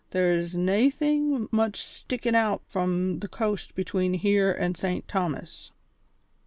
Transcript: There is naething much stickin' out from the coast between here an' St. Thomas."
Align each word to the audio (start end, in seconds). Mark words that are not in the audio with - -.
There 0.09 0.31
is 0.31 0.55
naething 0.55 1.47
much 1.51 1.79
stickin' 1.85 2.33
out 2.33 2.63
from 2.65 3.19
the 3.19 3.27
coast 3.27 3.75
between 3.75 4.15
here 4.15 4.51
an' 4.59 4.73
St. 4.73 5.07
Thomas." 5.07 5.71